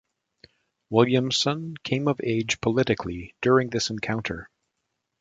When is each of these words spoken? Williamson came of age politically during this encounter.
Williamson 0.89 1.75
came 1.83 2.07
of 2.07 2.19
age 2.23 2.59
politically 2.59 3.35
during 3.39 3.69
this 3.69 3.91
encounter. 3.91 4.49